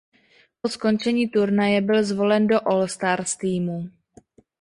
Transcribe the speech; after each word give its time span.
Po 0.61 0.69
skončení 0.69 1.27
turnaje 1.29 1.81
byl 1.81 2.03
zvolen 2.03 2.47
do 2.47 2.67
All 2.67 2.87
Stars 2.87 3.35
týmu. 3.35 3.89